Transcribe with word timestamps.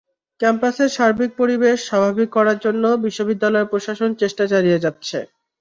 ক্যাম্পাসের 0.39 0.89
সার্বিক 0.89 1.31
পরিবেশ 1.39 1.77
স্বাভাবিক 1.89 2.29
করার 2.37 2.57
জন্য 2.65 2.83
বিশ্ববিদ্যালয় 3.05 3.69
প্রশাসন 3.71 4.09
চেষ্টা 4.21 4.43
চালিয়ে 4.51 4.83
যাচ্ছে। 4.85 5.17